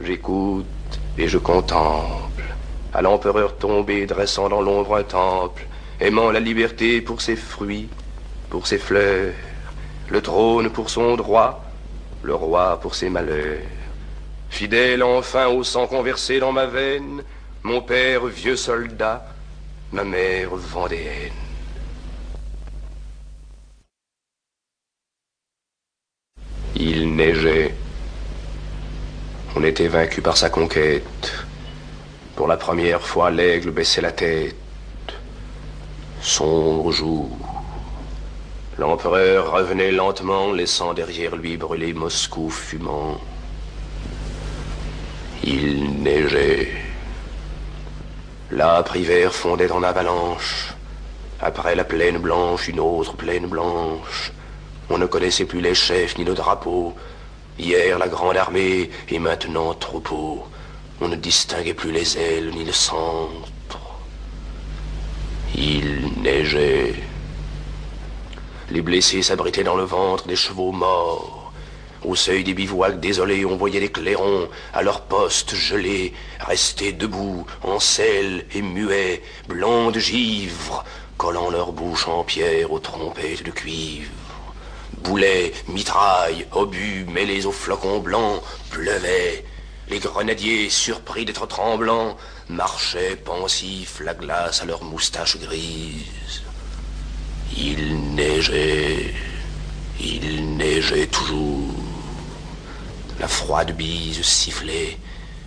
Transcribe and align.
J'écoute 0.00 0.66
et 1.16 1.26
je 1.26 1.38
contemple, 1.38 2.42
à 2.92 3.00
l'empereur 3.00 3.56
tombé 3.56 4.06
dressant 4.06 4.48
dans 4.48 4.60
l'ombre 4.60 4.96
un 4.96 5.02
temple, 5.02 5.66
aimant 6.00 6.30
la 6.30 6.40
liberté 6.40 7.00
pour 7.00 7.22
ses 7.22 7.36
fruits, 7.36 7.88
pour 8.50 8.66
ses 8.66 8.78
fleurs, 8.78 9.32
le 10.10 10.20
trône 10.20 10.70
pour 10.70 10.90
son 10.90 11.16
droit, 11.16 11.64
le 12.22 12.34
roi 12.34 12.78
pour 12.80 12.94
ses 12.94 13.08
malheurs. 13.08 13.62
Fidèle 14.50 15.02
enfin 15.02 15.48
au 15.48 15.64
sang 15.64 15.86
conversé 15.86 16.40
dans 16.40 16.52
ma 16.52 16.66
veine, 16.66 17.22
mon 17.62 17.80
père 17.80 18.26
vieux 18.26 18.56
soldat, 18.56 19.26
ma 19.92 20.04
mère 20.04 20.54
vendéenne. 20.54 21.32
Il 26.74 27.14
neigeait. 27.14 27.74
On 29.58 29.64
était 29.64 29.88
vaincu 29.88 30.20
par 30.20 30.36
sa 30.36 30.50
conquête. 30.50 31.32
Pour 32.34 32.46
la 32.46 32.58
première 32.58 33.00
fois, 33.00 33.30
l'aigle 33.30 33.70
baissait 33.70 34.02
la 34.02 34.12
tête. 34.12 34.54
Sombre 36.20 36.92
jour. 36.92 37.30
L'empereur 38.76 39.52
revenait 39.52 39.92
lentement, 39.92 40.52
laissant 40.52 40.92
derrière 40.92 41.36
lui 41.36 41.56
brûler 41.56 41.94
Moscou 41.94 42.50
fumant. 42.50 43.18
Il 45.42 46.02
neigeait. 46.02 46.68
L'âpre 48.50 48.96
hiver 48.96 49.34
fondait 49.34 49.72
en 49.72 49.82
avalanche. 49.82 50.74
Après 51.40 51.74
la 51.74 51.84
plaine 51.84 52.18
blanche, 52.18 52.68
une 52.68 52.80
autre 52.80 53.16
plaine 53.16 53.46
blanche. 53.46 54.32
On 54.90 54.98
ne 54.98 55.06
connaissait 55.06 55.46
plus 55.46 55.62
les 55.62 55.74
chefs 55.74 56.18
ni 56.18 56.24
le 56.24 56.34
drapeau. 56.34 56.94
Hier 57.58 57.98
la 57.98 58.08
grande 58.08 58.36
armée 58.36 58.90
et 59.08 59.18
maintenant 59.18 59.72
troupeau. 59.74 60.44
On 61.00 61.08
ne 61.08 61.16
distinguait 61.16 61.74
plus 61.74 61.90
les 61.90 62.18
ailes 62.18 62.50
ni 62.54 62.64
le 62.64 62.72
centre. 62.72 63.78
Il 65.54 66.10
neigeait. 66.20 66.94
Les 68.70 68.82
blessés 68.82 69.22
s'abritaient 69.22 69.64
dans 69.64 69.76
le 69.76 69.84
ventre 69.84 70.26
des 70.26 70.36
chevaux 70.36 70.72
morts. 70.72 71.52
Au 72.04 72.14
seuil 72.14 72.44
des 72.44 72.52
bivouacs 72.52 73.00
désolés, 73.00 73.44
on 73.46 73.56
voyait 73.56 73.80
les 73.80 73.90
clairons, 73.90 74.48
à 74.74 74.82
leur 74.82 75.02
poste 75.02 75.54
gelés, 75.54 76.12
rester 76.40 76.92
debout, 76.92 77.46
en 77.62 77.80
selle 77.80 78.44
et 78.54 78.62
muets, 78.62 79.22
blancs 79.48 79.94
de 79.94 80.00
givre, 80.00 80.84
collant 81.16 81.50
leur 81.50 81.72
bouche 81.72 82.06
en 82.06 82.22
pierre 82.22 82.70
aux 82.70 82.80
trompettes 82.80 83.44
de 83.44 83.50
cuivre. 83.50 84.10
Boulets, 84.98 85.52
mitrailles, 85.68 86.46
obus 86.52 87.04
mêlés 87.06 87.46
aux 87.46 87.52
flocons 87.52 88.00
blancs 88.00 88.42
pleuvaient. 88.70 89.44
Les 89.88 89.98
grenadiers, 89.98 90.68
surpris 90.68 91.24
d'être 91.24 91.46
tremblants, 91.46 92.16
marchaient 92.48 93.16
pensifs, 93.16 94.00
la 94.04 94.14
glace 94.14 94.62
à 94.62 94.64
leurs 94.64 94.82
moustaches 94.82 95.38
grises. 95.38 96.42
Il 97.56 98.14
neigeait, 98.14 99.14
il 100.00 100.56
neigeait 100.56 101.06
toujours. 101.06 101.74
La 103.20 103.28
froide 103.28 103.76
bise 103.76 104.22
sifflait. 104.22 104.98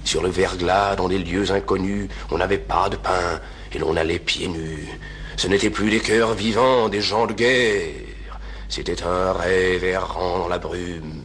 Sur 0.05 0.23
le 0.23 0.29
verglas, 0.29 0.95
dans 0.95 1.09
des 1.09 1.19
lieux 1.19 1.51
inconnus, 1.51 2.09
on 2.31 2.37
n'avait 2.37 2.57
pas 2.57 2.89
de 2.89 2.95
pain 2.95 3.41
et 3.73 3.77
l'on 3.77 3.95
allait 3.95 4.19
pieds 4.19 4.47
nus. 4.47 4.87
Ce 5.35 5.47
n'étaient 5.47 5.69
plus 5.69 5.89
des 5.89 5.99
cœurs 5.99 6.33
vivants, 6.33 6.89
des 6.89 7.01
gens 7.01 7.27
de 7.27 7.33
guerre. 7.33 7.93
C'était 8.69 9.01
un 9.01 9.33
rêve 9.33 9.83
errant 9.83 10.37
dans 10.37 10.47
la 10.47 10.59
brume, 10.59 11.23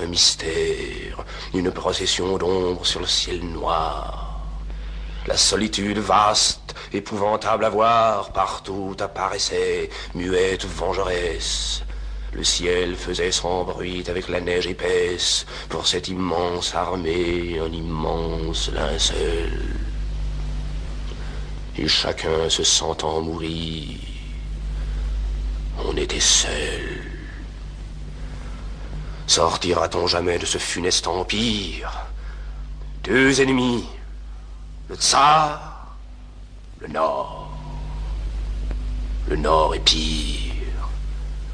un 0.00 0.06
mystère, 0.06 1.22
une 1.52 1.70
procession 1.70 2.38
d'ombres 2.38 2.86
sur 2.86 3.00
le 3.00 3.06
ciel 3.06 3.44
noir. 3.44 4.40
La 5.26 5.36
solitude 5.36 5.98
vaste, 5.98 6.74
épouvantable 6.94 7.66
à 7.66 7.68
voir, 7.68 8.32
partout 8.32 8.96
apparaissait, 9.00 9.90
muette 10.14 10.64
vengeresse. 10.64 11.82
Le 12.32 12.42
ciel 12.42 12.96
faisait 12.96 13.32
son 13.32 13.64
bruit 13.64 14.04
avec 14.08 14.30
la 14.30 14.40
neige 14.40 14.66
épaisse, 14.66 15.44
pour 15.68 15.86
cette 15.86 16.08
immense 16.08 16.74
armée, 16.74 17.60
un 17.60 17.70
immense 17.70 18.70
linceul. 18.72 19.74
Et 21.76 21.86
chacun 21.86 22.48
se 22.48 22.64
sentant 22.64 23.20
mourir, 23.20 23.98
on 25.84 25.96
était 25.96 26.20
seul. 26.20 27.02
Sortira-t-on 29.26 30.06
jamais 30.06 30.38
de 30.38 30.46
ce 30.46 30.58
funeste 30.58 31.06
empire? 31.06 32.06
Deux 33.04 33.40
ennemis, 33.40 33.86
le 34.88 34.96
tsar, 34.96 35.96
le 36.80 36.88
nord. 36.88 37.50
Le 39.28 39.36
nord 39.36 39.74
est 39.74 39.80
pire. 39.80 40.88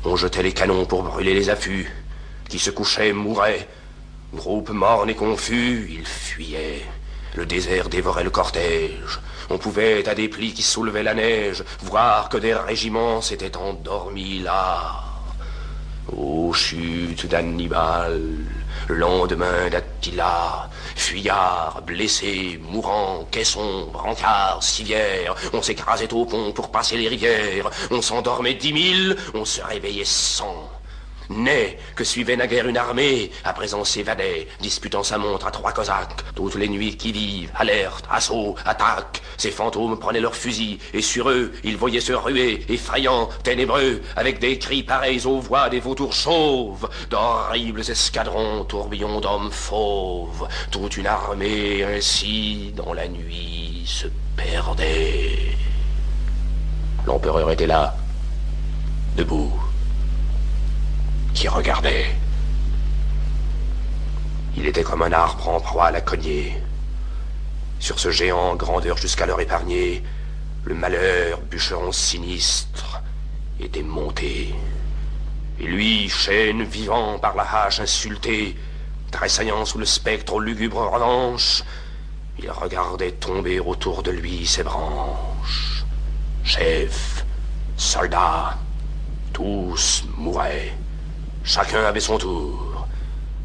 On 0.05 0.17
jetait 0.17 0.43
les 0.43 0.53
canons 0.53 0.85
pour 0.85 1.03
brûler 1.03 1.35
les 1.35 1.51
affûts. 1.51 1.91
Qui 2.49 2.59
se 2.59 2.71
couchaient 2.71 3.13
mouraient. 3.13 3.69
Groupe 4.33 4.71
morne 4.71 5.11
et 5.11 5.15
confus, 5.15 5.89
ils 5.91 6.07
fuyaient. 6.07 6.85
Le 7.35 7.47
désert 7.47 7.89
dévorait 7.89 8.23
le 8.23 8.31
cortège. 8.31 9.19
On 9.51 9.59
pouvait, 9.59 10.09
à 10.09 10.15
des 10.15 10.29
plis 10.29 10.55
qui 10.55 10.63
soulevaient 10.63 11.03
la 11.03 11.15
neige, 11.15 11.65
voir 11.83 12.29
que 12.29 12.37
des 12.37 12.55
régiments 12.55 13.21
s'étaient 13.21 13.57
endormis 13.57 14.39
là. 14.39 15.03
Ô 16.17 16.53
chute 16.53 17.27
d'Hannibal, 17.27 18.21
lendemain 18.89 19.69
d'Attila, 19.71 20.71
fuyards, 20.95 21.83
blessés, 21.83 22.61
mourants, 22.63 23.27
caissons, 23.31 23.89
brancards, 23.93 24.63
civières, 24.63 25.35
on 25.53 25.63
s'écrasait 25.63 26.13
au 26.13 26.27
pont 26.27 26.53
pour 26.53 26.71
passer 26.71 26.97
les 26.97 27.09
rivières, 27.09 27.71
on 27.91 28.03
s'endormait 28.03 28.55
dix 28.55 28.73
mille, 28.73 29.17
on 29.33 29.45
se 29.45 29.63
réveillait 29.63 30.05
cent. 30.05 30.71
Né, 31.31 31.79
que 31.97 32.05
suivait 32.05 32.37
naguère 32.37 32.69
une 32.69 32.77
armée, 32.77 33.31
à 33.45 33.55
présent 33.55 33.83
s'évadait, 33.83 34.47
disputant 34.61 35.03
sa 35.03 35.17
montre 35.17 35.47
à 35.47 35.51
trois 35.51 35.73
cosaques. 35.73 36.23
Toutes 36.35 36.57
les 36.57 36.69
nuits 36.69 36.99
qui 36.99 37.13
vivent, 37.13 37.51
alerte, 37.55 38.05
assaut, 38.11 38.57
attaque. 38.67 39.23
Ces 39.39 39.51
fantômes 39.51 39.99
prenaient 39.99 40.21
leurs 40.21 40.37
fusils, 40.37 40.79
et 40.93 41.01
sur 41.01 41.31
eux, 41.31 41.53
ils 41.65 41.79
voyaient 41.79 42.01
se 42.01 42.13
ruer, 42.13 42.65
effrayants, 42.69 43.31
ténébreux, 43.43 44.03
avec 44.17 44.39
des 44.39 44.59
cris 44.59 44.83
pareils 44.83 45.25
aux 45.27 45.41
voix 45.41 45.71
des 45.71 45.81
vautours 45.81 46.13
chauves, 46.13 46.89
d'horribles 47.09 47.81
escadrons, 47.81 48.65
tourbillons 48.65 49.21
d'hommes 49.21 49.51
fauves. 49.51 50.47
Toute 50.71 50.99
une 50.99 51.07
armée 51.07 51.85
ainsi, 51.85 52.73
dans 52.77 52.93
la 52.93 53.09
nuit, 53.09 53.85
se 53.87 54.09
perdait. 54.37 55.57
L'empereur 57.07 57.51
était 57.51 57.67
là, 57.67 57.95
debout 59.17 59.64
regardait. 61.49 62.07
Il 64.57 64.67
était 64.67 64.83
comme 64.83 65.03
un 65.03 65.13
arbre 65.13 65.49
en 65.49 65.61
proie 65.61 65.87
à 65.87 65.91
la 65.91 66.01
cognée. 66.01 66.57
Sur 67.81 67.99
ce 67.99 68.11
géant, 68.11 68.55
grandeur 68.55 68.97
jusqu'à 68.97 69.27
leur 69.27 69.41
épargner, 69.41 70.03
le 70.65 70.75
malheur, 70.75 71.41
bûcheron 71.41 71.93
sinistre, 71.93 73.03
était 73.61 73.83
monté. 73.83 74.55
Et 75.61 75.67
lui, 75.67 76.09
chêne 76.09 76.63
vivant 76.63 77.19
par 77.19 77.37
la 77.37 77.43
hache 77.43 77.81
insultée, 77.81 78.57
tressaillant 79.11 79.65
sous 79.65 79.79
le 79.79 79.85
spectre 79.85 80.35
aux 80.35 80.41
lugubres 80.41 80.91
revanches, 80.91 81.63
il 82.39 82.51
regardait 82.51 83.13
tomber 83.13 83.61
autour 83.61 84.03
de 84.03 84.11
lui 84.11 84.47
ses 84.47 84.63
branches. 84.63 85.85
Chefs, 86.43 87.25
soldats, 87.77 88.59
tous 89.33 90.05
mouraient. 90.17 90.75
Chacun 91.47 91.85
avait 91.85 92.01
son 92.01 92.17
tour, 92.17 92.87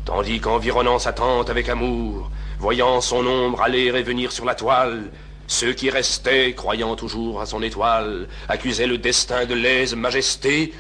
tandis 0.06 0.40
qu'environnant 0.40 1.00
sa 1.00 1.12
tente 1.12 1.50
avec 1.50 1.68
amour, 1.68 2.32
voyant 2.58 3.02
son 3.02 3.28
ombre 3.28 3.62
aller 3.62 3.88
et 3.88 4.04
venir 4.04 4.32
sur 4.32 4.46
la 4.46 4.56
toile, 4.56 5.12
ceux 5.48 5.74
qui 5.74 5.90
restaient, 5.90 6.54
croyant 6.54 6.96
toujours 6.96 7.42
à 7.42 7.46
son 7.46 7.62
étoile, 7.62 8.30
accusaient 8.48 8.88
le 8.88 8.98
destin 8.98 9.46
de 9.46 9.54
l'aise 9.54 9.96
majesté, 9.96 10.74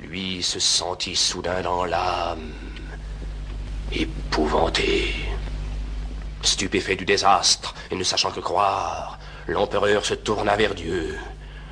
lui 0.00 0.42
se 0.42 0.58
sentit 0.58 1.14
soudain 1.14 1.62
dans 1.62 1.84
l'âme, 1.84 2.52
épouvanté. 3.92 5.14
Stupéfait 6.42 6.96
du 6.96 7.04
désastre 7.04 7.72
et 7.92 7.94
ne 7.94 8.02
sachant 8.02 8.32
que 8.32 8.40
croire, 8.40 9.20
l'empereur 9.46 10.04
se 10.04 10.14
tourna 10.14 10.56
vers 10.56 10.74
Dieu. 10.74 11.16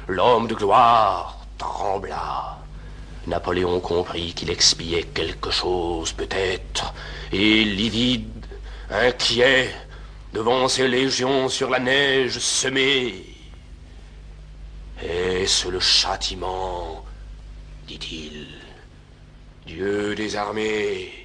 L'homme 0.06 0.46
de 0.46 0.54
gloire 0.54 1.38
trembla. 1.58 2.59
Napoléon 3.30 3.80
comprit 3.80 4.34
qu'il 4.34 4.50
expiait 4.50 5.04
quelque 5.04 5.50
chose, 5.50 6.12
peut-être, 6.12 6.92
et 7.32 7.64
livide, 7.64 8.44
inquiet, 8.90 9.72
devant 10.34 10.66
ces 10.68 10.88
légions 10.88 11.48
sur 11.48 11.70
la 11.70 11.78
neige 11.78 12.38
semée. 12.38 13.24
Est-ce 15.00 15.68
le 15.68 15.80
châtiment 15.80 17.04
dit-il. 17.86 18.46
Dieu 19.66 20.14
des 20.14 20.36
armées, 20.36 21.19